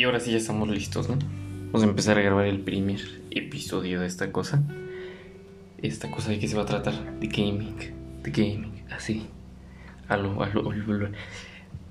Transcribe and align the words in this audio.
Y 0.00 0.04
ahora 0.04 0.18
sí 0.18 0.30
ya 0.30 0.38
estamos 0.38 0.66
listos, 0.70 1.10
¿no? 1.10 1.18
Vamos 1.66 1.82
a 1.82 1.86
empezar 1.86 2.16
a 2.16 2.22
grabar 2.22 2.46
el 2.46 2.60
primer 2.60 3.00
episodio 3.30 4.00
de 4.00 4.06
esta 4.06 4.32
cosa. 4.32 4.62
Esta 5.76 6.10
cosa 6.10 6.30
de 6.30 6.38
que 6.38 6.48
se 6.48 6.56
va 6.56 6.62
a 6.62 6.64
tratar 6.64 7.20
de 7.20 7.26
gaming. 7.26 7.76
De 8.22 8.30
gaming, 8.30 8.82
así. 8.90 9.26
A 10.08 10.16
lo, 10.16 10.42
a 10.42 10.48
lo, 10.48 10.70
a 10.70 10.74
lo, 10.74 11.10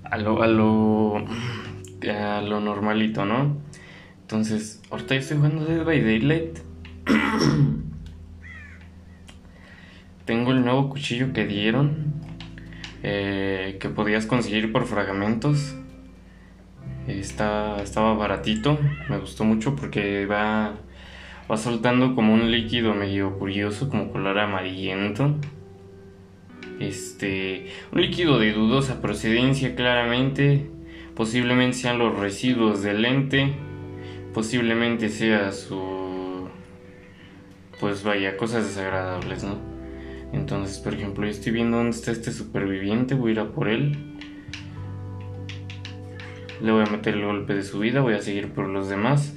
a 0.05 0.47
lo, 0.47 1.17
a 2.07 2.41
lo, 2.41 2.59
normalito, 2.59 3.25
¿no? 3.25 3.57
Entonces, 4.21 4.81
ahorita 4.89 5.13
yo 5.13 5.21
estoy 5.21 5.37
jugando 5.37 5.65
Dead 5.65 5.85
by 5.85 6.01
Daylight. 6.01 6.59
Tengo 10.25 10.51
el 10.51 10.65
nuevo 10.65 10.89
cuchillo 10.89 11.31
que 11.31 11.45
dieron. 11.45 12.15
eh, 13.03 13.77
que 13.79 13.89
podías 13.89 14.25
conseguir 14.25 14.71
por 14.71 14.87
fragmentos. 14.87 15.75
Está, 17.09 17.81
estaba 17.81 18.13
baratito. 18.13 18.77
Me 19.09 19.17
gustó 19.17 19.43
mucho 19.43 19.75
porque 19.75 20.27
va, 20.27 20.75
va 21.49 21.57
soltando 21.57 22.13
como 22.13 22.33
un 22.33 22.51
líquido 22.51 22.93
medio 22.93 23.37
curioso, 23.39 23.89
como 23.89 24.11
color 24.11 24.37
amarillento. 24.37 25.35
Este, 26.79 27.67
un 27.91 28.01
líquido 28.01 28.39
de 28.39 28.53
dudosa 28.53 29.01
procedencia, 29.01 29.75
claramente. 29.75 30.69
Posiblemente 31.15 31.77
sean 31.77 31.97
los 31.97 32.17
residuos 32.17 32.83
del 32.83 33.01
lente. 33.01 33.53
Posiblemente 34.33 35.09
sea 35.09 35.51
su. 35.51 36.47
Pues 37.79 38.03
vaya, 38.03 38.37
cosas 38.37 38.65
desagradables, 38.65 39.43
¿no? 39.43 39.57
Entonces, 40.31 40.77
por 40.77 40.93
ejemplo, 40.93 41.25
yo 41.25 41.31
estoy 41.31 41.53
viendo 41.53 41.77
dónde 41.77 41.95
está 41.97 42.11
este 42.11 42.31
superviviente. 42.31 43.15
Voy 43.15 43.31
a 43.31 43.33
ir 43.33 43.39
a 43.39 43.51
por 43.51 43.67
él. 43.67 44.08
Le 46.61 46.71
voy 46.71 46.83
a 46.85 46.89
meter 46.89 47.15
el 47.15 47.25
golpe 47.25 47.53
de 47.53 47.63
su 47.63 47.79
vida. 47.79 48.01
Voy 48.01 48.13
a 48.13 48.21
seguir 48.21 48.51
por 48.51 48.67
los 48.67 48.89
demás. 48.89 49.35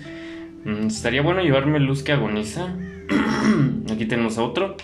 Mm, 0.64 0.86
estaría 0.86 1.22
bueno 1.22 1.42
llevarme 1.42 1.80
luz 1.80 2.02
que 2.02 2.12
agoniza. 2.12 2.74
Aquí 3.92 4.06
tenemos 4.06 4.38
a 4.38 4.42
otro. 4.42 4.76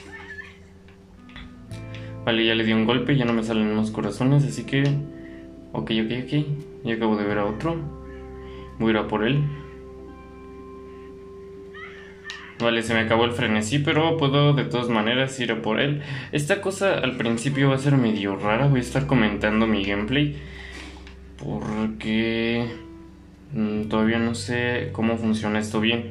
Vale, 2.25 2.45
ya 2.45 2.55
le 2.55 2.65
di 2.65 2.73
un 2.73 2.85
golpe, 2.85 3.17
ya 3.17 3.25
no 3.25 3.33
me 3.33 3.43
salen 3.43 3.75
más 3.75 3.91
corazones, 3.91 4.45
así 4.45 4.65
que... 4.65 4.83
Ok, 5.73 5.93
ok, 6.05 6.13
ok. 6.25 6.47
Ya 6.85 6.95
acabo 6.95 7.17
de 7.17 7.25
ver 7.25 7.39
a 7.39 7.47
otro. 7.47 7.77
Voy 8.79 8.89
a 8.89 8.91
ir 8.91 8.97
a 8.99 9.09
por 9.09 9.25
él. 9.25 9.43
Vale, 12.61 12.83
se 12.83 12.93
me 12.93 13.01
acabó 13.01 13.25
el 13.25 13.33
frenesí, 13.33 13.79
pero 13.79 14.17
puedo 14.17 14.53
de 14.53 14.65
todas 14.65 14.89
maneras 14.89 15.39
ir 15.39 15.53
a 15.53 15.63
por 15.63 15.81
él. 15.81 16.03
Esta 16.33 16.61
cosa 16.61 16.99
al 16.99 17.17
principio 17.17 17.69
va 17.69 17.77
a 17.77 17.79
ser 17.79 17.97
medio 17.97 18.35
rara, 18.35 18.67
voy 18.67 18.81
a 18.81 18.83
estar 18.83 19.07
comentando 19.07 19.67
mi 19.69 19.85
gameplay. 19.85 20.37
Porque... 21.43 22.69
mm, 23.53 23.89
todavía 23.89 24.19
no 24.19 24.35
sé 24.35 24.91
cómo 24.93 25.17
funciona 25.17 25.59
esto 25.59 25.81
bien. 25.81 26.11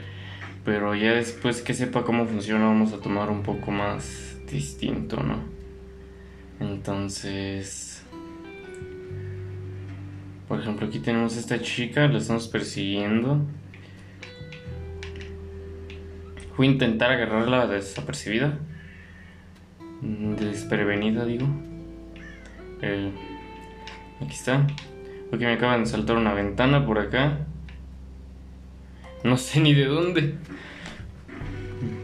Pero 0.65 0.95
ya 0.95 1.13
después 1.13 1.61
que 1.61 1.73
sepa 1.73 2.03
cómo 2.03 2.25
funciona 2.25 2.65
vamos 2.65 2.93
a 2.93 2.99
tomar 2.99 3.29
un 3.29 3.43
poco 3.43 3.71
más 3.71 4.37
distinto, 4.51 5.21
¿no? 5.23 5.39
Entonces... 6.59 8.03
Por 10.47 10.61
ejemplo, 10.61 10.87
aquí 10.87 10.99
tenemos 10.99 11.35
a 11.35 11.39
esta 11.39 11.61
chica, 11.61 12.07
la 12.07 12.19
estamos 12.19 12.47
persiguiendo. 12.47 13.45
Voy 16.55 16.67
a 16.67 16.71
intentar 16.71 17.11
agarrarla 17.11 17.67
desapercibida. 17.67 18.57
Mm, 20.01 20.35
Desprevenida, 20.35 21.25
digo. 21.25 21.47
Eh, 22.81 23.11
aquí 24.21 24.33
está. 24.33 24.65
Porque 25.29 25.45
me 25.45 25.53
acaban 25.53 25.83
de 25.83 25.89
saltar 25.89 26.15
una 26.15 26.33
ventana 26.33 26.85
por 26.85 26.99
acá. 26.99 27.39
No 29.23 29.37
sé 29.37 29.59
ni 29.59 29.73
de 29.73 29.85
dónde. 29.85 30.35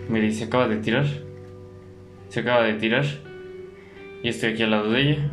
Mire, 0.10 0.32
se 0.32 0.46
acaba 0.46 0.68
de 0.68 0.78
tirar. 0.78 1.06
Se 2.30 2.42
acaba 2.42 2.64
de 2.64 2.74
tirar. 2.74 3.06
Y 4.24 4.30
estoy 4.30 4.54
aquí 4.54 4.64
al 4.64 4.72
lado 4.72 4.92
de 4.92 5.02
ella. 5.02 5.32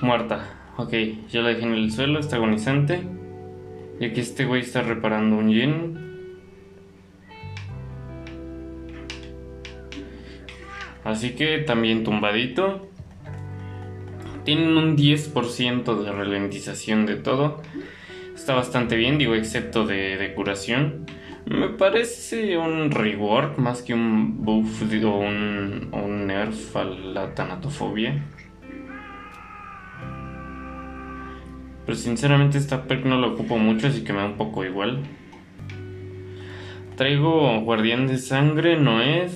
Muerta. 0.00 0.72
Ok, 0.76 0.94
ya 1.28 1.42
la 1.42 1.50
dejé 1.50 1.62
en 1.62 1.74
el 1.74 1.92
suelo, 1.92 2.20
está 2.20 2.36
agonizante. 2.36 3.02
Y 4.00 4.04
aquí 4.06 4.20
este 4.20 4.46
güey 4.46 4.62
está 4.62 4.82
reparando 4.82 5.36
un 5.36 5.52
gen. 5.52 6.10
Así 11.04 11.30
que 11.30 11.58
también 11.58 12.04
tumbadito. 12.04 12.89
Tienen 14.44 14.76
un 14.76 14.96
10% 14.96 16.02
de 16.02 16.12
ralentización 16.12 17.06
de 17.06 17.16
todo. 17.16 17.62
Está 18.34 18.54
bastante 18.54 18.96
bien, 18.96 19.18
digo, 19.18 19.34
excepto 19.34 19.86
de, 19.86 20.32
curación. 20.34 21.06
Me 21.46 21.68
parece 21.68 22.56
un 22.56 22.90
rework 22.90 23.58
más 23.58 23.82
que 23.82 23.94
un 23.94 24.44
buff 24.44 24.82
o 24.82 25.18
un, 25.18 25.88
un 25.92 26.26
nerf 26.26 26.76
a 26.76 26.84
la 26.84 27.34
tanatofobia. 27.34 28.22
Pero 31.86 31.98
sinceramente 31.98 32.56
esta 32.58 32.84
perk 32.84 33.04
no 33.04 33.18
la 33.18 33.26
ocupo 33.28 33.58
mucho, 33.58 33.88
así 33.88 34.04
que 34.04 34.12
me 34.12 34.20
da 34.20 34.26
un 34.26 34.36
poco 34.36 34.64
igual. 34.64 35.02
Traigo 36.96 37.60
Guardián 37.62 38.06
de 38.06 38.18
Sangre, 38.18 38.78
Noed, 38.78 39.30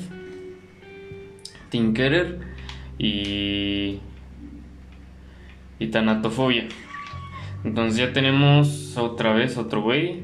Tinkerer 1.70 2.41
y. 2.98 4.00
y 5.78 5.88
Tanatofobia. 5.88 6.66
Entonces 7.64 7.98
ya 7.98 8.12
tenemos 8.12 8.96
otra 8.96 9.32
vez 9.32 9.56
otro 9.56 9.82
güey 9.82 10.22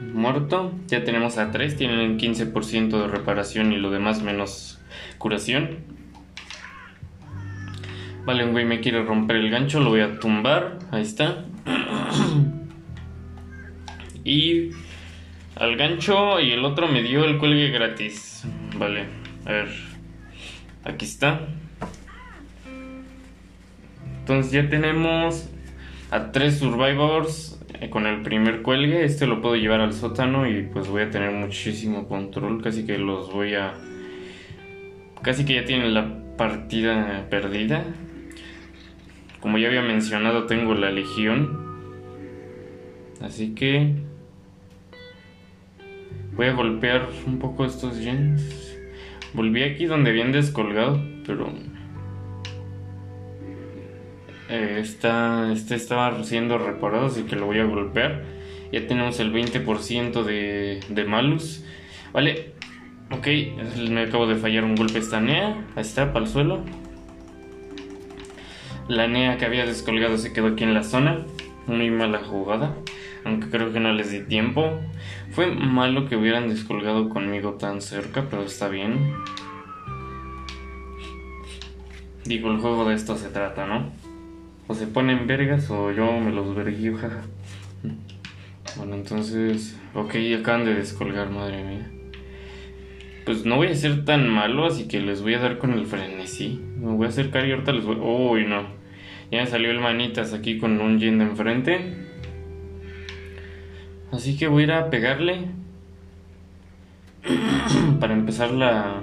muerto. 0.00 0.72
Ya 0.86 1.04
tenemos 1.04 1.38
a 1.38 1.50
tres, 1.50 1.76
tienen 1.76 2.18
15% 2.18 3.00
de 3.00 3.08
reparación 3.08 3.72
y 3.72 3.76
lo 3.76 3.90
demás 3.90 4.22
menos 4.22 4.80
curación. 5.18 5.78
Vale, 8.24 8.44
un 8.44 8.52
güey 8.52 8.64
me 8.64 8.80
quiere 8.80 9.02
romper 9.02 9.36
el 9.36 9.50
gancho, 9.50 9.80
lo 9.80 9.90
voy 9.90 10.00
a 10.00 10.18
tumbar. 10.18 10.78
Ahí 10.90 11.02
está. 11.02 11.44
Y 14.24 14.72
al 15.56 15.76
gancho 15.76 16.38
y 16.38 16.50
el 16.50 16.62
otro 16.62 16.86
me 16.86 17.02
dio 17.02 17.24
el 17.24 17.38
cuelgue 17.38 17.70
gratis. 17.70 18.44
Vale, 18.76 19.06
a 19.46 19.52
ver. 19.52 19.68
Aquí 20.84 21.06
está. 21.06 21.48
Entonces 24.28 24.52
ya 24.52 24.68
tenemos 24.68 25.48
a 26.10 26.32
tres 26.32 26.58
survivors 26.58 27.58
eh, 27.80 27.88
con 27.88 28.06
el 28.06 28.20
primer 28.20 28.60
cuelgue. 28.60 29.02
Este 29.06 29.26
lo 29.26 29.40
puedo 29.40 29.56
llevar 29.56 29.80
al 29.80 29.94
sótano 29.94 30.46
y 30.46 30.64
pues 30.64 30.86
voy 30.86 31.00
a 31.00 31.10
tener 31.10 31.30
muchísimo 31.30 32.06
control. 32.06 32.62
Casi 32.62 32.84
que 32.84 32.98
los 32.98 33.32
voy 33.32 33.54
a... 33.54 33.72
Casi 35.22 35.46
que 35.46 35.54
ya 35.54 35.64
tienen 35.64 35.94
la 35.94 36.36
partida 36.36 37.26
perdida. 37.30 37.84
Como 39.40 39.56
ya 39.56 39.68
había 39.68 39.80
mencionado, 39.80 40.44
tengo 40.44 40.74
la 40.74 40.90
legión. 40.90 41.66
Así 43.22 43.54
que 43.54 43.94
voy 46.34 46.48
a 46.48 46.52
golpear 46.52 47.08
un 47.26 47.38
poco 47.38 47.64
estos 47.64 47.98
gens. 47.98 48.76
Volví 49.32 49.62
aquí 49.62 49.86
donde 49.86 50.10
habían 50.10 50.32
descolgado, 50.32 51.02
pero 51.26 51.50
eh, 54.48 54.78
esta, 54.80 55.52
este 55.52 55.74
estaba 55.74 56.22
siendo 56.24 56.58
reparado, 56.58 57.06
así 57.06 57.24
que 57.24 57.36
lo 57.36 57.46
voy 57.46 57.58
a 57.58 57.64
golpear. 57.64 58.24
Ya 58.72 58.86
tenemos 58.86 59.20
el 59.20 59.32
20% 59.32 60.22
de, 60.24 60.80
de 60.88 61.04
malus. 61.04 61.64
Vale, 62.12 62.52
ok, 63.10 63.26
me 63.90 64.02
acabo 64.02 64.26
de 64.26 64.36
fallar 64.36 64.64
un 64.64 64.74
golpe 64.74 64.98
esta 64.98 65.20
Nea. 65.20 65.66
Ahí 65.76 65.82
está, 65.82 66.12
para 66.12 66.24
el 66.24 66.30
suelo. 66.30 66.64
La 68.88 69.06
Nea 69.06 69.36
que 69.36 69.44
había 69.44 69.66
descolgado 69.66 70.16
se 70.16 70.32
quedó 70.32 70.48
aquí 70.48 70.64
en 70.64 70.74
la 70.74 70.82
zona. 70.82 71.26
Muy 71.66 71.90
mala 71.90 72.20
jugada. 72.20 72.74
Aunque 73.24 73.50
creo 73.50 73.72
que 73.72 73.80
no 73.80 73.92
les 73.92 74.10
di 74.10 74.20
tiempo. 74.20 74.80
Fue 75.32 75.46
malo 75.46 76.08
que 76.08 76.16
hubieran 76.16 76.48
descolgado 76.48 77.10
conmigo 77.10 77.54
tan 77.54 77.82
cerca, 77.82 78.26
pero 78.30 78.42
está 78.42 78.68
bien. 78.68 79.14
Digo, 82.24 82.50
el 82.50 82.58
juego 82.58 82.86
de 82.86 82.94
esto 82.94 83.16
se 83.16 83.28
trata, 83.28 83.66
¿no? 83.66 84.07
O 84.68 84.74
se 84.74 84.86
ponen 84.86 85.26
vergas 85.26 85.70
o 85.70 85.90
yo 85.90 86.12
me 86.20 86.30
los 86.30 86.54
verguío, 86.54 86.96
jaja. 86.96 87.22
Bueno, 88.76 88.94
entonces... 88.94 89.78
Ok, 89.94 90.14
acaban 90.38 90.66
de 90.66 90.74
descolgar, 90.74 91.30
madre 91.30 91.64
mía. 91.64 91.90
Pues 93.24 93.44
no 93.44 93.56
voy 93.56 93.68
a 93.68 93.74
ser 93.74 94.04
tan 94.04 94.28
malo, 94.28 94.66
así 94.66 94.86
que 94.86 95.00
les 95.00 95.22
voy 95.22 95.34
a 95.34 95.38
dar 95.38 95.58
con 95.58 95.72
el 95.72 95.86
frenesí. 95.86 96.60
Me 96.78 96.92
voy 96.92 97.06
a 97.06 97.08
acercar 97.08 97.46
y 97.46 97.52
ahorita 97.52 97.72
les 97.72 97.84
voy... 97.84 97.96
Uy, 97.96 98.46
no. 98.46 98.62
Ya 99.30 99.40
me 99.40 99.46
salió 99.46 99.70
el 99.70 99.80
manitas 99.80 100.34
aquí 100.34 100.58
con 100.58 100.80
un 100.80 100.98
yen 100.98 101.18
de 101.18 101.24
enfrente. 101.24 101.94
Así 104.12 104.36
que 104.36 104.48
voy 104.48 104.62
a 104.62 104.66
ir 104.66 104.72
a 104.72 104.90
pegarle. 104.90 105.46
para 108.00 108.12
empezar 108.12 108.50
la... 108.50 109.02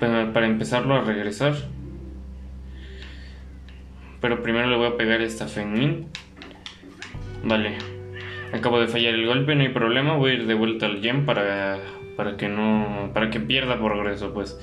Para, 0.00 0.32
para 0.32 0.46
empezarlo 0.46 0.94
a 0.94 1.02
regresar. 1.02 1.54
Pero 4.20 4.42
primero 4.42 4.68
le 4.68 4.76
voy 4.76 4.86
a 4.86 4.96
pegar 4.96 5.20
esta 5.20 5.46
Fengmin. 5.46 6.06
Vale. 7.42 7.78
Acabo 8.52 8.80
de 8.80 8.88
fallar 8.88 9.14
el 9.14 9.26
golpe, 9.26 9.54
no 9.54 9.62
hay 9.62 9.68
problema. 9.68 10.16
Voy 10.16 10.32
a 10.32 10.34
ir 10.34 10.46
de 10.46 10.54
vuelta 10.54 10.86
al 10.86 11.00
gem 11.00 11.24
para, 11.24 11.78
para 12.16 12.36
que 12.36 12.48
no. 12.48 13.10
para 13.14 13.30
que 13.30 13.40
pierda 13.40 13.78
progreso, 13.78 14.34
pues. 14.34 14.58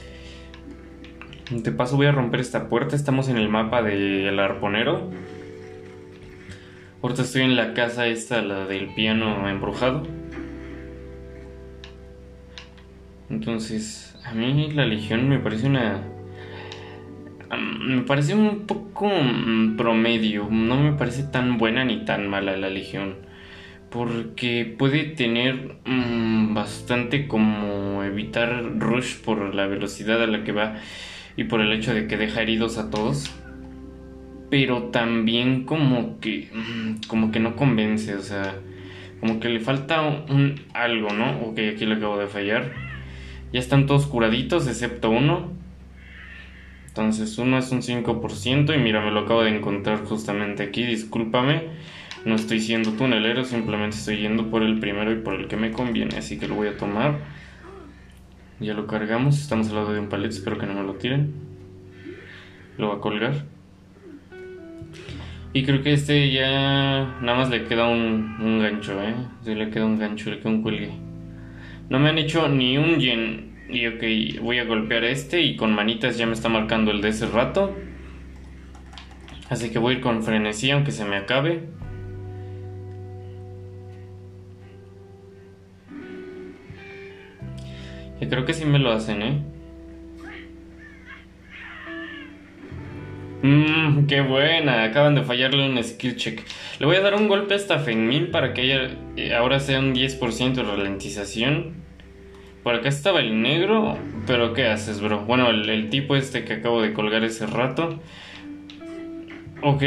De 1.49 1.71
paso 1.71 1.95
voy 1.95 2.07
a 2.07 2.11
romper 2.11 2.41
esta 2.41 2.67
puerta. 2.67 2.95
Estamos 2.95 3.29
en 3.29 3.37
el 3.37 3.49
mapa 3.49 3.81
del 3.81 4.37
arponero. 4.39 5.09
Ahorita 7.01 7.21
estoy 7.21 7.43
en 7.43 7.55
la 7.55 7.73
casa 7.73 8.07
esta, 8.07 8.41
la 8.41 8.65
del 8.65 8.93
piano 8.93 9.47
embrujado. 9.47 10.03
Entonces, 13.29 14.17
a 14.25 14.33
mí 14.33 14.71
la 14.71 14.85
Legión 14.85 15.29
me 15.29 15.39
parece 15.39 15.67
una... 15.67 16.01
Me 17.55 18.01
parece 18.01 18.35
un 18.35 18.65
poco 18.67 19.07
mm, 19.07 19.77
promedio, 19.77 20.47
no 20.51 20.81
me 20.81 20.93
parece 20.93 21.23
tan 21.23 21.57
buena 21.57 21.85
ni 21.85 22.03
tan 22.03 22.27
mala 22.27 22.57
la 22.57 22.69
Legión. 22.69 23.15
Porque 23.89 24.75
puede 24.77 25.03
tener 25.03 25.77
mm, 25.85 26.53
bastante 26.53 27.27
como 27.27 28.03
evitar 28.03 28.77
rush 28.77 29.15
por 29.21 29.55
la 29.55 29.67
velocidad 29.67 30.21
a 30.21 30.27
la 30.27 30.43
que 30.43 30.51
va 30.51 30.75
y 31.37 31.45
por 31.45 31.61
el 31.61 31.71
hecho 31.71 31.93
de 31.93 32.07
que 32.07 32.17
deja 32.17 32.41
heridos 32.41 32.77
a 32.77 32.89
todos. 32.89 33.31
Pero 34.49 34.83
también 34.83 35.63
como 35.63 36.19
que 36.19 36.49
mm, 36.53 37.07
como 37.07 37.31
que 37.31 37.39
no 37.39 37.55
convence, 37.55 38.15
o 38.15 38.21
sea, 38.21 38.55
como 39.19 39.39
que 39.39 39.49
le 39.49 39.59
falta 39.59 40.01
un, 40.01 40.55
algo, 40.73 41.09
¿no? 41.11 41.39
Ok, 41.41 41.59
aquí 41.73 41.85
le 41.85 41.95
acabo 41.95 42.17
de 42.17 42.27
fallar. 42.27 42.73
Ya 43.53 43.59
están 43.59 43.85
todos 43.85 44.07
curaditos 44.07 44.67
excepto 44.67 45.09
uno. 45.09 45.51
Entonces 46.97 47.37
uno 47.37 47.59
es 47.59 47.71
un 47.71 47.83
5% 47.83 48.73
y 48.73 48.79
mira, 48.79 49.05
me 49.05 49.11
lo 49.11 49.19
acabo 49.19 49.43
de 49.43 49.55
encontrar 49.55 50.03
justamente 50.03 50.63
aquí, 50.63 50.83
discúlpame. 50.83 51.61
No 52.25 52.33
estoy 52.33 52.59
siendo 52.59 52.93
tunelero, 52.93 53.45
simplemente 53.45 53.97
estoy 53.97 54.17
yendo 54.17 54.49
por 54.49 54.63
el 54.63 54.79
primero 54.79 55.11
y 55.11 55.17
por 55.17 55.35
el 55.35 55.47
que 55.47 55.57
me 55.57 55.71
conviene, 55.71 56.17
así 56.17 56.39
que 56.39 56.47
lo 56.47 56.55
voy 56.55 56.69
a 56.69 56.77
tomar. 56.77 57.19
Ya 58.59 58.73
lo 58.73 58.87
cargamos, 58.87 59.39
estamos 59.39 59.69
al 59.69 59.75
lado 59.75 59.93
de 59.93 59.99
un 59.99 60.09
palet, 60.09 60.31
espero 60.31 60.57
que 60.57 60.65
no 60.65 60.73
me 60.73 60.81
lo 60.81 60.95
tiren. 60.95 61.35
Lo 62.79 62.87
voy 62.87 62.97
a 62.97 62.99
colgar. 62.99 63.45
Y 65.53 65.63
creo 65.65 65.83
que 65.83 65.93
este 65.93 66.31
ya 66.31 67.19
nada 67.21 67.37
más 67.37 67.51
le 67.51 67.65
queda 67.65 67.87
un, 67.87 68.37
un 68.41 68.59
gancho, 68.59 68.99
¿eh? 69.03 69.13
Sí, 69.43 69.53
le 69.53 69.69
queda 69.69 69.85
un 69.85 69.99
gancho, 69.99 70.31
le 70.31 70.39
queda 70.39 70.49
un 70.49 70.63
cuelgue. 70.63 70.93
No 71.89 71.99
me 71.99 72.09
han 72.09 72.17
hecho 72.17 72.49
ni 72.49 72.79
un 72.79 72.99
gen. 72.99 73.56
Y 73.69 73.87
ok, 73.87 74.41
voy 74.41 74.59
a 74.59 74.65
golpear 74.65 75.03
este 75.03 75.41
y 75.41 75.55
con 75.55 75.73
manitas 75.73 76.17
ya 76.17 76.25
me 76.25 76.33
está 76.33 76.49
marcando 76.49 76.91
el 76.91 77.01
de 77.01 77.09
ese 77.09 77.25
rato. 77.25 77.75
Así 79.49 79.69
que 79.69 79.79
voy 79.79 79.95
a 79.95 79.97
ir 79.97 80.03
con 80.03 80.23
frenesí 80.23 80.71
aunque 80.71 80.91
se 80.91 81.05
me 81.05 81.17
acabe. 81.17 81.63
Y 88.19 88.25
creo 88.27 88.45
que 88.45 88.53
sí 88.53 88.65
me 88.65 88.79
lo 88.79 88.91
hacen, 88.91 89.21
¿eh? 89.21 89.43
Mmm, 93.43 94.07
qué 94.07 94.21
buena. 94.21 94.83
Acaban 94.83 95.15
de 95.15 95.23
fallarle 95.23 95.69
un 95.69 95.81
skill 95.83 96.15
check. 96.15 96.41
Le 96.79 96.85
voy 96.85 96.95
a 96.95 97.01
dar 97.01 97.15
un 97.15 97.27
golpe 97.27 97.53
hasta 97.53 97.79
Fenmin 97.79 98.31
para 98.31 98.53
que 98.53 98.61
haya, 98.61 98.97
eh, 99.15 99.33
ahora 99.35 99.59
sea 99.59 99.79
un 99.79 99.93
10% 99.93 100.53
de 100.53 100.63
ralentización. 100.63 101.86
Por 102.67 102.75
acá 102.75 102.89
estaba 102.89 103.21
el 103.21 103.41
negro. 103.41 103.97
Pero 104.25 104.51
¿qué 104.51 104.67
haces, 104.67 104.99
bro? 104.99 105.21
Bueno, 105.21 105.51
el, 105.51 105.89
tipo 105.89 106.17
este 106.17 106.43
que 106.43 106.55
acabo 106.55 106.81
de 106.81 106.91
colgar 106.91 107.23
ese 107.23 107.47
rato. 107.47 107.97
Ok, 109.63 109.83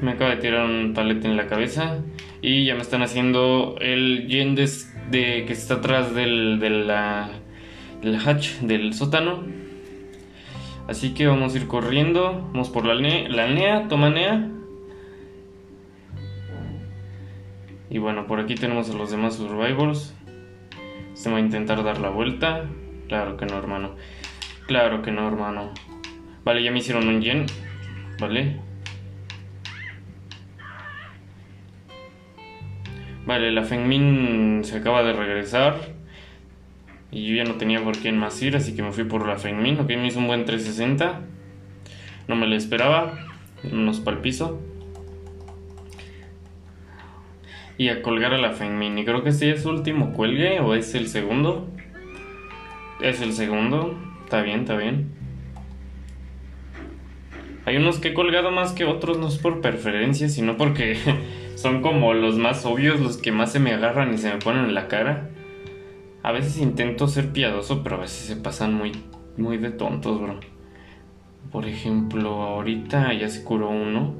me 0.00 0.12
acaba 0.12 0.30
de 0.30 0.36
tirar 0.36 0.64
un 0.64 0.94
palete 0.94 1.28
en 1.28 1.36
la 1.36 1.46
cabeza. 1.46 1.98
Y 2.40 2.64
ya 2.64 2.74
me 2.74 2.80
están 2.80 3.02
haciendo 3.02 3.76
el 3.82 4.28
yendes 4.28 4.90
de, 5.10 5.44
que 5.46 5.52
está 5.52 5.74
atrás 5.74 6.14
del, 6.14 6.58
del 6.58 6.90
hatch 8.16 8.60
del 8.60 8.94
sótano. 8.94 9.44
Así 10.88 11.12
que 11.12 11.26
vamos 11.26 11.52
a 11.52 11.58
ir 11.58 11.66
corriendo. 11.66 12.48
Vamos 12.54 12.70
por 12.70 12.86
la, 12.86 12.94
la 12.94 13.46
NEA, 13.46 13.88
toma 13.88 14.08
NEA. 14.08 14.48
Y 17.90 17.98
bueno, 17.98 18.26
por 18.26 18.40
aquí 18.40 18.54
tenemos 18.54 18.88
a 18.88 18.94
los 18.94 19.10
demás 19.10 19.34
survivors. 19.34 20.14
Se 21.22 21.30
va 21.30 21.36
a 21.36 21.40
intentar 21.40 21.84
dar 21.84 22.00
la 22.00 22.08
vuelta. 22.08 22.64
Claro 23.06 23.36
que 23.36 23.46
no, 23.46 23.56
hermano. 23.56 23.94
Claro 24.66 25.02
que 25.02 25.12
no, 25.12 25.28
hermano. 25.28 25.72
Vale, 26.42 26.64
ya 26.64 26.72
me 26.72 26.80
hicieron 26.80 27.06
un 27.06 27.22
gen. 27.22 27.46
Vale. 28.18 28.58
Vale, 33.24 33.52
la 33.52 33.62
Fengmin 33.62 34.62
se 34.64 34.76
acaba 34.76 35.04
de 35.04 35.12
regresar. 35.12 35.76
Y 37.12 37.28
yo 37.28 37.36
ya 37.36 37.44
no 37.44 37.54
tenía 37.54 37.84
por 37.84 37.96
quién 37.96 38.18
más 38.18 38.42
ir, 38.42 38.56
así 38.56 38.74
que 38.74 38.82
me 38.82 38.90
fui 38.90 39.04
por 39.04 39.24
la 39.24 39.36
Fengmin. 39.36 39.78
Ok, 39.78 39.90
me 39.90 40.08
hizo 40.08 40.18
un 40.18 40.26
buen 40.26 40.44
360. 40.44 41.20
No 42.26 42.34
me 42.34 42.48
lo 42.48 42.56
esperaba. 42.56 43.28
Unos 43.70 44.00
para 44.00 44.20
piso. 44.20 44.60
Y 47.78 47.88
a 47.88 48.02
colgar 48.02 48.34
a 48.34 48.38
la 48.38 48.52
Fengmin. 48.52 48.98
Y 48.98 49.04
creo 49.04 49.22
que 49.22 49.30
este 49.30 49.50
es 49.50 49.62
su 49.62 49.70
último 49.70 50.12
cuelgue 50.12 50.60
o 50.60 50.74
es 50.74 50.94
el 50.94 51.08
segundo. 51.08 51.68
Es 53.00 53.20
el 53.20 53.32
segundo. 53.32 53.98
Está 54.24 54.42
bien, 54.42 54.60
está 54.60 54.76
bien. 54.76 55.22
Hay 57.64 57.76
unos 57.76 58.00
que 58.00 58.08
he 58.08 58.14
colgado 58.14 58.50
más 58.50 58.72
que 58.72 58.84
otros, 58.84 59.18
no 59.18 59.28
es 59.28 59.38
por 59.38 59.60
preferencia, 59.60 60.28
sino 60.28 60.56
porque 60.56 60.96
son 61.54 61.80
como 61.80 62.12
los 62.12 62.36
más 62.36 62.66
obvios, 62.66 63.00
los 63.00 63.18
que 63.18 63.30
más 63.30 63.52
se 63.52 63.60
me 63.60 63.72
agarran 63.72 64.12
y 64.12 64.18
se 64.18 64.32
me 64.32 64.38
ponen 64.38 64.64
en 64.64 64.74
la 64.74 64.88
cara. 64.88 65.30
A 66.24 66.32
veces 66.32 66.58
intento 66.58 67.06
ser 67.08 67.32
piadoso, 67.32 67.82
pero 67.82 67.96
a 67.96 68.00
veces 68.00 68.26
se 68.26 68.36
pasan 68.36 68.74
muy, 68.74 68.92
muy 69.36 69.58
de 69.58 69.70
tontos, 69.70 70.20
bro. 70.20 70.40
Por 71.50 71.66
ejemplo, 71.66 72.42
ahorita 72.42 73.12
ya 73.12 73.28
se 73.28 73.44
curó 73.44 73.70
uno. 73.70 74.14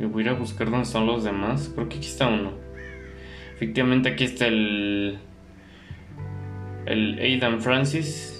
Y 0.00 0.06
voy 0.06 0.22
a 0.22 0.26
ir 0.26 0.32
a 0.32 0.32
buscar 0.32 0.70
dónde 0.70 0.84
están 0.84 1.06
los 1.06 1.24
demás. 1.24 1.70
Creo 1.74 1.88
que 1.88 1.98
aquí 1.98 2.08
está 2.08 2.26
uno. 2.26 2.52
Efectivamente 3.54 4.08
aquí 4.08 4.24
está 4.24 4.46
el... 4.46 5.18
El 6.86 7.18
Aidan 7.18 7.60
Francis. 7.60 8.36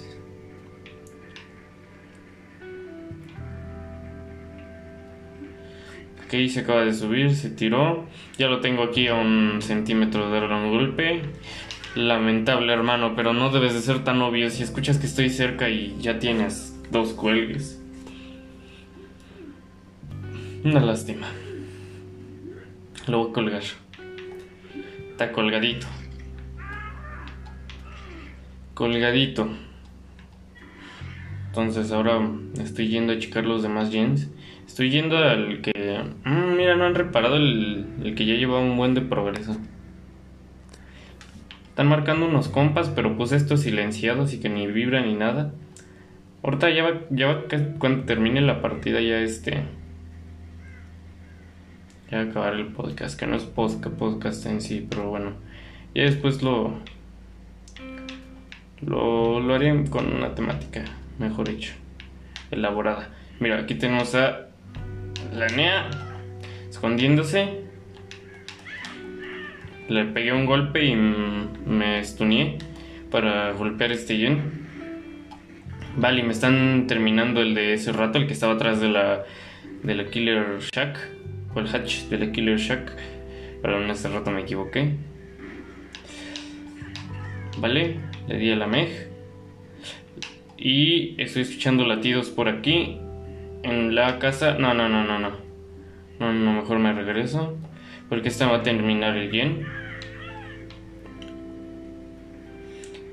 Ok, 6.25 6.33
se 6.49 6.61
acaba 6.61 6.83
de 6.83 6.93
subir, 6.93 7.35
se 7.35 7.51
tiró. 7.51 8.07
Ya 8.39 8.47
lo 8.47 8.59
tengo 8.61 8.81
aquí 8.81 9.07
a 9.07 9.13
un 9.13 9.61
centímetro 9.61 10.31
de 10.31 10.39
darle 10.39 10.55
un 10.55 10.71
golpe. 10.71 11.21
Lamentable, 11.93 12.73
hermano, 12.73 13.15
pero 13.15 13.33
no 13.33 13.51
debes 13.51 13.75
de 13.75 13.81
ser 13.81 14.03
tan 14.03 14.19
obvio. 14.21 14.49
Si 14.49 14.63
escuchas 14.63 14.97
que 14.97 15.05
estoy 15.05 15.29
cerca 15.29 15.69
y 15.69 15.95
ya 15.99 16.17
tienes 16.17 16.75
dos 16.89 17.13
cuelgues. 17.13 17.79
Una 20.63 20.79
lástima. 20.79 21.27
Lo 23.11 23.17
voy 23.17 23.31
a 23.31 23.33
colgar. 23.33 23.61
Está 25.11 25.33
colgadito. 25.33 25.85
Colgadito. 28.73 29.49
Entonces 31.47 31.91
ahora 31.91 32.21
estoy 32.57 32.87
yendo 32.87 33.11
a 33.11 33.19
checar 33.19 33.43
los 33.43 33.63
demás 33.63 33.91
gens. 33.91 34.29
Estoy 34.65 34.91
yendo 34.91 35.17
al 35.17 35.59
que... 35.59 36.01
Mm, 36.23 36.55
mira, 36.55 36.77
no 36.77 36.85
han 36.85 36.95
reparado 36.95 37.35
el, 37.35 37.85
el 38.01 38.15
que 38.15 38.25
ya 38.25 38.35
lleva 38.35 38.61
un 38.61 38.77
buen 38.77 38.93
de 38.93 39.01
progreso. 39.01 39.57
Están 41.67 41.89
marcando 41.89 42.27
unos 42.27 42.47
compas, 42.47 42.87
pero 42.87 43.17
puse 43.17 43.35
esto 43.35 43.57
silenciado, 43.57 44.21
así 44.23 44.39
que 44.39 44.47
ni 44.47 44.67
vibra 44.67 45.01
ni 45.01 45.15
nada. 45.15 45.53
Ahorita 46.43 46.69
ya 46.69 46.83
va, 46.83 47.01
ya 47.09 47.27
va 47.27 47.43
cuando 47.77 48.05
termine 48.05 48.39
la 48.39 48.61
partida 48.61 49.01
ya 49.01 49.19
este... 49.19 49.65
Ya 52.11 52.19
acabar 52.19 52.55
el 52.55 52.67
podcast, 52.67 53.17
que 53.17 53.25
no 53.25 53.37
es 53.37 53.43
podcast, 53.43 54.45
en 54.45 54.59
sí, 54.59 54.85
pero 54.89 55.09
bueno. 55.09 55.31
Ya 55.95 56.03
después 56.03 56.43
lo... 56.43 56.77
Lo, 58.85 59.53
haré 59.53 59.85
con 59.89 60.13
una 60.13 60.35
temática, 60.35 60.83
mejor 61.19 61.47
dicho, 61.47 61.71
elaborada. 62.49 63.09
Mira, 63.39 63.59
aquí 63.59 63.75
tenemos 63.75 64.13
a 64.15 64.47
la 65.33 65.47
NEA 65.47 65.89
escondiéndose. 66.69 67.61
Le 69.87 70.05
pegué 70.05 70.33
un 70.33 70.45
golpe 70.45 70.83
y 70.83 70.95
me 70.95 72.03
stuneé 72.03 72.57
para 73.09 73.53
golpear 73.53 73.93
este 73.93 74.17
gen. 74.17 74.67
Vale, 75.95 76.23
me 76.23 76.31
están 76.31 76.87
terminando 76.87 77.41
el 77.41 77.53
de 77.53 77.73
ese 77.73 77.93
rato, 77.93 78.17
el 78.17 78.27
que 78.27 78.33
estaba 78.33 78.53
atrás 78.53 78.81
de 78.81 78.89
la, 78.89 79.23
de 79.83 79.95
la 79.95 80.09
Killer 80.09 80.59
Shack, 80.73 81.20
o 81.53 81.59
el 81.59 81.67
hatch 81.67 82.03
de 82.09 82.17
la 82.17 82.31
Killer 82.31 82.57
Shack. 82.57 82.91
Perdón, 83.61 83.89
ese 83.89 84.09
rato 84.09 84.31
me 84.31 84.41
equivoqué. 84.41 84.95
Vale, 87.57 87.97
le 88.27 88.37
di 88.37 88.51
a 88.51 88.55
la 88.55 88.67
Meg. 88.67 89.09
Y 90.57 91.21
estoy 91.21 91.43
escuchando 91.43 91.85
latidos 91.85 92.29
por 92.29 92.47
aquí. 92.47 92.97
en 93.63 93.93
la 93.93 94.17
casa. 94.19 94.55
No, 94.57 94.73
no, 94.73 94.89
no, 94.89 95.03
no, 95.03 95.19
no. 95.19 95.31
No, 96.19 96.33
no, 96.33 96.53
mejor 96.53 96.79
me 96.79 96.93
regreso. 96.93 97.57
Porque 98.09 98.29
esta 98.29 98.47
va 98.47 98.57
a 98.57 98.63
terminar 98.63 99.17
el 99.17 99.29
bien. 99.29 99.65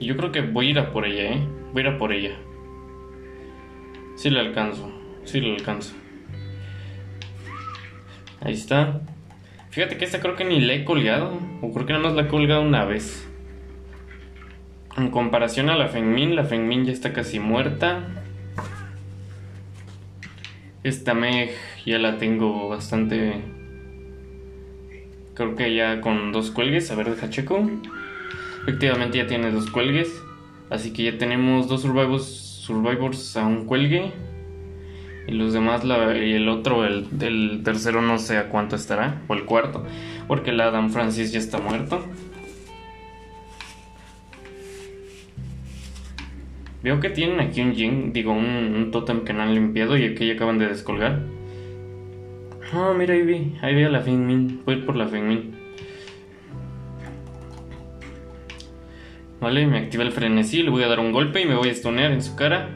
Y 0.00 0.06
yo 0.06 0.16
creo 0.16 0.32
que 0.32 0.40
voy 0.40 0.68
a 0.68 0.70
ir 0.70 0.78
a 0.78 0.92
por 0.92 1.06
ella, 1.06 1.32
¿eh? 1.32 1.46
Voy 1.72 1.82
a 1.82 1.88
ir 1.88 1.94
a 1.94 1.98
por 1.98 2.12
ella. 2.12 2.36
Sí 4.16 4.30
le 4.30 4.40
alcanzo. 4.40 4.90
Sí 5.24 5.40
le 5.40 5.54
alcanzo. 5.54 5.94
Ahí 8.40 8.54
está. 8.54 9.00
Fíjate 9.70 9.96
que 9.96 10.04
esta 10.04 10.20
creo 10.20 10.36
que 10.36 10.44
ni 10.44 10.60
la 10.60 10.74
he 10.74 10.84
colgado. 10.84 11.38
O 11.62 11.72
creo 11.72 11.86
que 11.86 11.92
nada 11.92 12.04
más 12.04 12.14
la 12.14 12.22
he 12.22 12.28
colgado 12.28 12.62
una 12.62 12.84
vez. 12.84 13.28
En 14.96 15.10
comparación 15.10 15.70
a 15.70 15.76
la 15.76 15.88
Fengmin, 15.88 16.34
la 16.34 16.44
Fengmin 16.44 16.84
ya 16.84 16.92
está 16.92 17.12
casi 17.12 17.38
muerta. 17.38 18.04
Esta 20.82 21.14
Meg 21.14 21.50
ya 21.84 21.98
la 21.98 22.18
tengo 22.18 22.68
bastante. 22.68 23.42
Creo 25.34 25.54
que 25.54 25.74
ya 25.74 26.00
con 26.00 26.32
dos 26.32 26.50
cuelgues. 26.50 26.90
A 26.90 26.94
ver, 26.94 27.10
deja 27.10 27.30
checo. 27.30 27.68
Efectivamente 28.62 29.18
ya 29.18 29.26
tiene 29.26 29.50
dos 29.50 29.70
cuelgues. 29.70 30.22
Así 30.70 30.92
que 30.92 31.04
ya 31.04 31.18
tenemos 31.18 31.68
dos 31.68 31.82
survivors, 31.82 32.24
survivors 32.24 33.36
a 33.36 33.46
un 33.46 33.64
cuelgue. 33.66 34.12
Y 35.28 35.32
los 35.32 35.52
demás, 35.52 35.82
y 35.84 36.32
el 36.32 36.48
otro, 36.48 36.86
el, 36.86 37.62
tercero 37.62 38.00
no 38.00 38.18
sé 38.18 38.38
a 38.38 38.48
cuánto 38.48 38.76
estará. 38.76 39.20
O 39.28 39.34
el 39.34 39.44
cuarto. 39.44 39.84
Porque 40.26 40.50
el 40.50 40.60
Adam 40.60 40.90
Francis 40.90 41.32
ya 41.32 41.38
está 41.38 41.58
muerto. 41.58 42.02
Veo 46.82 46.98
que 47.00 47.10
tienen 47.10 47.40
aquí 47.40 47.60
un 47.60 47.74
Jin, 47.74 48.12
digo, 48.14 48.32
un, 48.32 48.90
un 48.94 49.24
que 49.24 49.32
no 49.34 49.42
han 49.42 49.54
limpiado 49.54 49.98
y 49.98 50.04
aquí 50.04 50.26
ya 50.26 50.34
acaban 50.34 50.58
de 50.58 50.68
descolgar. 50.68 51.20
Ah, 52.72 52.94
mira, 52.96 53.12
ahí 53.12 53.22
vi, 53.22 53.54
ahí 53.60 53.74
vi 53.74 53.82
a 53.82 53.90
la 53.90 54.00
Fengmin. 54.00 54.62
Voy 54.64 54.76
por 54.76 54.96
la 54.96 55.06
Fengmin. 55.06 55.54
Vale, 59.40 59.66
me 59.66 59.78
activa 59.78 60.04
el 60.04 60.12
frenesí, 60.12 60.62
le 60.62 60.70
voy 60.70 60.82
a 60.82 60.88
dar 60.88 61.00
un 61.00 61.12
golpe 61.12 61.42
y 61.42 61.46
me 61.46 61.54
voy 61.54 61.68
a 61.68 61.74
stunear 61.74 62.12
en 62.12 62.22
su 62.22 62.34
cara. 62.34 62.70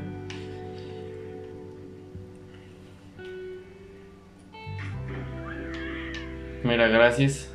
Gracias. 6.76 7.54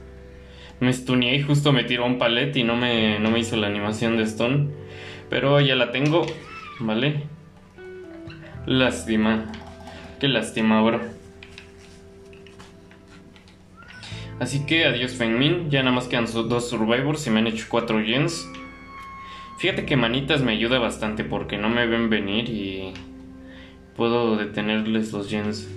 Me 0.79 0.93
stuneé 0.93 1.35
y 1.35 1.43
justo 1.43 1.73
me 1.73 1.83
tiró 1.83 2.05
un 2.05 2.19
palet 2.19 2.55
y 2.55 2.63
no 2.63 2.75
me, 2.75 3.19
no 3.19 3.31
me 3.31 3.39
hizo 3.39 3.55
la 3.55 3.67
animación 3.67 4.17
de 4.17 4.25
stun. 4.25 4.73
Pero 5.29 5.59
ya 5.59 5.75
la 5.75 5.91
tengo, 5.91 6.25
¿vale? 6.79 7.23
Lástima. 8.65 9.51
Qué 10.19 10.27
lástima, 10.27 10.81
bro. 10.81 11.01
Así 14.39 14.65
que 14.65 14.85
adiós 14.85 15.13
Fengmin, 15.13 15.71
ya 15.71 15.81
nada 15.81 15.95
más 15.95 16.07
quedan 16.07 16.25
dos 16.25 16.69
survivors 16.69 17.25
y 17.25 17.31
me 17.31 17.39
han 17.39 17.47
hecho 17.47 17.65
cuatro 17.69 18.03
gens. 18.03 18.47
Fíjate 19.57 19.85
que 19.85 19.97
manitas 19.97 20.43
me 20.43 20.51
ayuda 20.51 20.77
bastante 20.77 21.23
porque 21.23 21.57
no 21.57 21.69
me 21.69 21.87
ven 21.87 22.11
venir 22.11 22.47
y 22.49 22.93
puedo 23.95 24.37
detenerles 24.37 25.11
los 25.11 25.27
gens. 25.27 25.67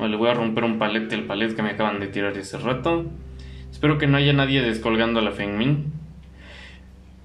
Vale, 0.00 0.16
voy 0.16 0.30
a 0.30 0.34
romper 0.34 0.64
un 0.64 0.78
palet 0.78 1.10
del 1.10 1.24
palet 1.24 1.54
que 1.54 1.62
me 1.62 1.72
acaban 1.72 2.00
de 2.00 2.06
tirar 2.06 2.34
hace 2.34 2.56
rato. 2.56 3.04
Espero 3.70 3.98
que 3.98 4.06
no 4.06 4.16
haya 4.16 4.32
nadie 4.32 4.62
descolgando 4.62 5.20
a 5.20 5.22
la 5.22 5.30
Fengmin. 5.30 5.92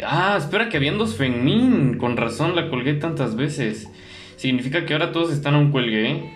Ah, 0.03 0.35
espera 0.37 0.67
que 0.67 0.75
habían 0.75 0.97
dos 0.97 1.15
Fengmin. 1.15 1.97
Con 1.97 2.17
razón 2.17 2.53
la 2.53 2.69
colgué 2.69 2.95
tantas 2.95 3.37
veces. 3.37 3.89
Significa 4.35 4.85
que 4.85 4.91
ahora 4.91 5.13
todos 5.13 5.31
están 5.31 5.53
a 5.53 5.59
un 5.59 5.71
cuelgue, 5.71 6.11
¿eh? 6.11 6.33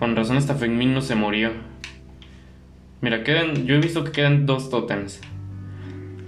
Con 0.00 0.16
razón 0.16 0.36
esta 0.38 0.56
Fengmin 0.56 0.92
no 0.92 1.02
se 1.02 1.14
murió. 1.14 1.52
Mira, 3.00 3.22
quedan. 3.22 3.64
Yo 3.66 3.76
he 3.76 3.80
visto 3.80 4.02
que 4.02 4.10
quedan 4.10 4.44
dos 4.44 4.70
totems. 4.70 5.20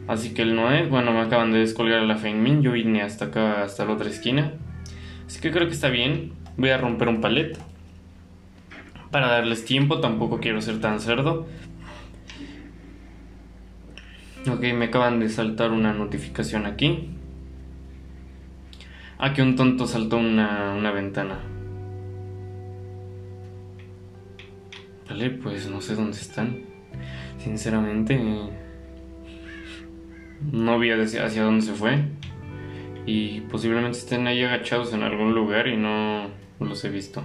Así 0.06 0.34
que 0.34 0.42
el 0.42 0.54
Noé, 0.54 0.86
bueno, 0.86 1.12
me 1.12 1.18
acaban 1.18 1.50
de 1.50 1.58
descolgar 1.58 1.98
a 1.98 2.06
la 2.06 2.16
Fengmin. 2.16 2.62
Yo 2.62 2.70
vine 2.70 3.02
hasta 3.02 3.24
acá, 3.24 3.64
hasta 3.64 3.84
la 3.84 3.94
otra 3.94 4.08
esquina. 4.08 4.52
Así 5.26 5.40
que 5.40 5.50
creo 5.50 5.66
que 5.66 5.74
está 5.74 5.88
bien. 5.88 6.30
Voy 6.56 6.70
a 6.70 6.78
romper 6.78 7.08
un 7.08 7.20
palet. 7.20 7.58
Para 9.10 9.28
darles 9.28 9.64
tiempo, 9.64 10.00
tampoco 10.00 10.38
quiero 10.38 10.60
ser 10.60 10.80
tan 10.80 11.00
cerdo. 11.00 11.46
Ok, 14.50 14.62
me 14.74 14.86
acaban 14.86 15.20
de 15.20 15.28
saltar 15.28 15.72
una 15.72 15.92
notificación 15.92 16.66
aquí. 16.66 17.10
Ah, 19.18 19.32
que 19.32 19.42
un 19.42 19.56
tonto 19.56 19.86
saltó 19.86 20.16
una, 20.16 20.74
una 20.74 20.92
ventana. 20.92 21.40
Vale, 25.08 25.30
pues 25.30 25.68
no 25.68 25.80
sé 25.80 25.94
dónde 25.94 26.16
están. 26.16 26.60
Sinceramente, 27.38 28.20
no 30.52 30.78
vi 30.78 30.90
hacia, 30.90 31.42
dónde 31.42 31.64
se 31.64 31.72
fue. 31.72 32.04
Y 33.06 33.40
posiblemente 33.42 33.98
estén 33.98 34.26
ahí 34.26 34.42
agachados 34.44 34.92
en 34.92 35.02
algún 35.02 35.34
lugar 35.34 35.66
y 35.66 35.76
no, 35.76 36.28
los 36.60 36.84
he 36.84 36.90
visto. 36.90 37.24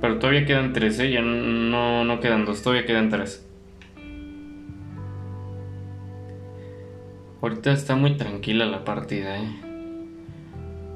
Pero 0.00 0.18
todavía 0.18 0.46
quedan 0.46 0.72
tres, 0.72 0.98
¿eh? 1.00 1.10
Ya 1.10 1.20
no, 1.22 2.04
no 2.04 2.20
quedan 2.20 2.44
dos, 2.44 2.62
todavía 2.62 2.86
quedan 2.86 3.10
tres. 3.10 3.48
Ahorita 7.40 7.72
está 7.72 7.94
muy 7.94 8.16
tranquila 8.16 8.66
la 8.66 8.84
partida, 8.84 9.38
¿eh? 9.38 9.48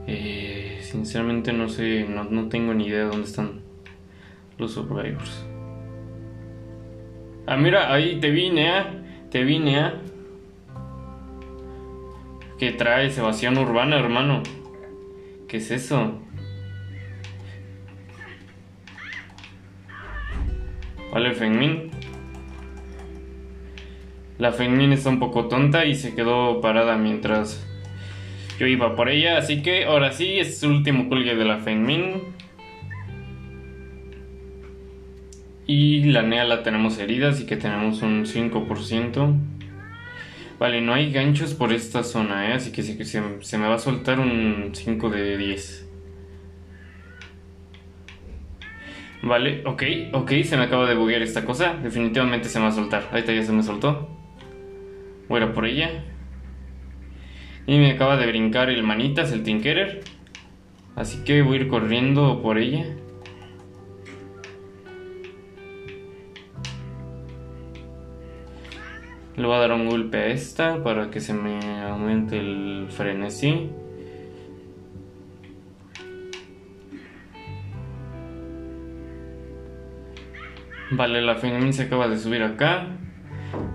eh 0.09 0.79
sinceramente 0.83 1.53
no 1.53 1.69
sé, 1.69 2.05
no, 2.09 2.49
tengo 2.49 2.75
ni 2.75 2.87
idea 2.87 3.05
de 3.05 3.05
dónde 3.07 3.27
están 3.27 3.61
los 4.59 4.73
survivors. 4.73 5.47
Ah, 7.47 7.57
mira, 7.57 7.93
ahí 7.93 8.19
te 8.21 8.31
vine, 8.31 8.79
¿eh? 8.79 8.83
Te 9.31 9.45
vine, 9.45 9.81
¿eh? 9.81 9.93
¿Qué 12.59 12.73
traes? 12.73 13.19
Evasión 13.19 13.59
urbana, 13.59 13.99
hermano. 13.99 14.43
¿Qué 15.49 15.57
es 15.59 15.71
eso? 15.71 16.22
Vale, 21.13 21.35
Fengmin. 21.35 21.91
La 24.39 24.51
Fengmin 24.51 24.93
está 24.93 25.11
un 25.11 25.19
poco 25.19 25.47
tonta 25.47 25.85
y 25.85 25.95
se 25.95 26.15
quedó 26.15 26.63
parada 26.63 26.97
mientras 26.97 27.65
yo 28.59 28.67
iba 28.67 28.97
por 28.97 29.11
ella. 29.11 29.37
Así 29.37 29.63
que 29.63 29.85
ahora 29.85 30.13
sí, 30.13 30.39
es 30.39 30.63
el 30.63 30.71
último 30.71 31.09
cuelgue 31.09 31.37
de 31.37 31.45
la 31.45 31.59
Fengmin. 31.59 32.23
Y 35.67 36.05
la 36.05 36.23
Nea 36.23 36.45
la 36.45 36.63
tenemos 36.63 36.99
herida, 36.99 37.29
así 37.29 37.45
que 37.45 37.57
tenemos 37.57 38.01
un 38.01 38.25
5%. 38.25 39.39
Vale, 40.59 40.81
no 40.81 40.95
hay 40.95 41.13
ganchos 41.13 41.55
por 41.55 41.73
esta 41.73 42.03
zona, 42.05 42.51
¿eh? 42.51 42.53
así 42.55 42.73
que 42.73 42.83
se, 42.83 43.05
se, 43.43 43.59
me 43.59 43.69
va 43.69 43.75
a 43.75 43.79
soltar 43.79 44.19
un 44.19 44.71
5 44.73 45.11
de 45.11 45.37
10. 45.37 45.92
Vale, 49.23 49.63
ok, 49.65 49.83
ok, 50.15 50.33
se 50.43 50.57
me 50.57 50.65
acaba 50.65 50.89
de 50.89 50.97
buguear 50.97 51.23
esta 51.23 51.45
cosa. 51.45 51.75
Definitivamente 51.75 52.49
se 52.49 52.59
me 52.59 52.65
va 52.65 52.71
a 52.71 52.75
soltar. 52.75 53.09
Ahorita 53.13 53.33
ya 53.33 53.45
se 53.45 53.53
me 53.53 53.63
soltó. 53.63 54.09
Voy 55.29 55.41
a 55.41 55.53
por 55.53 55.65
ella. 55.65 56.05
Y 57.67 57.79
me 57.79 57.93
acaba 57.93 58.17
de 58.17 58.27
brincar 58.27 58.69
el 58.69 58.83
manitas, 58.83 59.31
el 59.31 59.45
Tinkerer. 59.45 60.01
Así 60.97 61.23
que 61.25 61.43
voy 61.43 61.59
a 61.59 61.61
ir 61.61 61.69
corriendo 61.69 62.43
por 62.43 62.59
ella. 62.59 62.85
Le 69.37 69.47
voy 69.47 69.55
a 69.55 69.61
dar 69.61 69.73
un 69.73 69.89
golpe 69.89 70.19
a 70.19 70.27
esta 70.27 70.83
para 70.83 71.11
que 71.11 71.21
se 71.21 71.33
me 71.33 71.81
aumente 71.83 72.39
el 72.39 72.89
frenesí. 72.91 73.71
Vale, 80.95 81.23
la 81.23 81.37
Fenmin 81.37 81.73
se 81.73 81.85
acaba 81.85 82.07
de 82.07 82.19
subir 82.19 82.43
acá. 82.43 82.87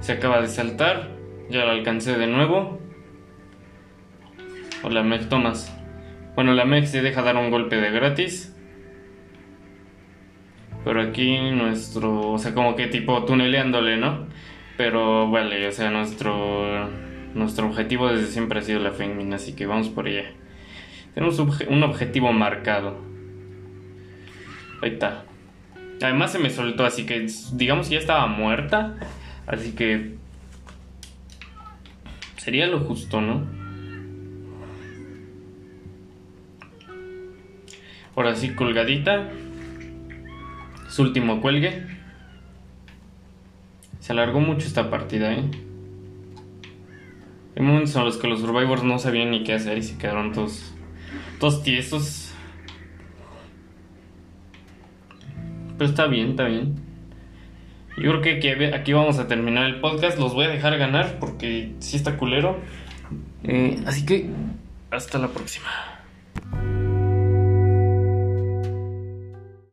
Se 0.01 0.11
acaba 0.11 0.39
de 0.39 0.47
saltar. 0.47 1.09
Ya 1.49 1.65
la 1.65 1.71
alcancé 1.71 2.15
de 2.15 2.27
nuevo. 2.27 2.79
Hola, 4.83 5.01
Meg 5.01 5.27
Thomas. 5.27 5.75
Bueno, 6.35 6.53
la 6.53 6.65
Meg 6.65 6.85
se 6.85 7.01
deja 7.01 7.23
dar 7.23 7.35
un 7.35 7.49
golpe 7.49 7.77
de 7.77 7.89
gratis. 7.89 8.55
Pero 10.85 11.01
aquí 11.01 11.39
nuestro. 11.51 12.33
O 12.33 12.37
sea, 12.37 12.53
como 12.53 12.75
que 12.75 12.85
tipo 12.85 13.25
tuneleándole, 13.25 13.97
¿no? 13.97 14.27
Pero 14.77 15.31
vale, 15.31 15.67
o 15.67 15.71
sea, 15.71 15.89
nuestro. 15.89 16.87
Nuestro 17.33 17.65
objetivo 17.65 18.09
desde 18.09 18.27
siempre 18.27 18.59
ha 18.59 18.61
sido 18.61 18.79
la 18.79 18.91
Fengmin, 18.91 19.33
así 19.33 19.55
que 19.55 19.65
vamos 19.65 19.89
por 19.89 20.07
ella. 20.07 20.31
Tenemos 21.15 21.39
un 21.39 21.83
objetivo 21.83 22.31
marcado. 22.31 22.99
Ahí 24.81 24.91
está. 24.91 25.26
Además 26.01 26.31
se 26.31 26.39
me 26.39 26.49
soltó, 26.49 26.85
así 26.85 27.05
que 27.05 27.27
digamos 27.53 27.87
que 27.87 27.95
ya 27.95 27.99
estaba 27.99 28.27
muerta. 28.27 28.95
Así 29.47 29.71
que 29.71 30.17
Sería 32.47 32.65
lo 32.67 32.79
justo, 32.79 33.19
¿no? 33.19 33.45
Ahora 38.15 38.37
sí, 38.37 38.51
colgadita. 38.55 39.29
Su 40.87 41.01
último 41.01 41.41
cuelgue. 41.41 41.85
Se 43.99 44.13
alargó 44.13 44.39
mucho 44.39 44.65
esta 44.65 44.89
partida, 44.89 45.33
¿eh? 45.33 45.43
Hay 47.57 47.63
momentos 47.63 47.93
en 47.97 48.05
los 48.05 48.15
que 48.15 48.29
los 48.29 48.39
Survivors 48.39 48.83
no 48.83 48.97
sabían 48.97 49.31
ni 49.31 49.43
qué 49.43 49.53
hacer 49.53 49.77
y 49.77 49.83
se 49.83 49.97
quedaron 49.97 50.31
todos, 50.31 50.73
todos 51.41 51.63
tiesos. 51.63 52.26
Pero 55.77 55.89
está 55.89 56.07
bien, 56.07 56.31
está 56.31 56.45
bien. 56.45 56.75
Yo 57.97 58.11
creo 58.19 58.39
que 58.39 58.73
aquí, 58.75 58.93
vamos 58.93 59.17
a 59.17 59.27
terminar 59.27 59.65
el 59.65 59.79
podcast. 59.79 60.19
Los 60.19 60.33
voy 60.33 60.45
a 60.45 60.49
dejar 60.49 60.77
ganar 60.77 61.17
porque 61.19 61.73
sí 61.79 61.97
está 61.97 62.17
culero. 62.17 62.59
Eh, 63.43 63.79
así 63.85 64.05
que 64.05 64.29
hasta 64.91 65.17
la 65.17 65.29
próxima. 65.29 65.67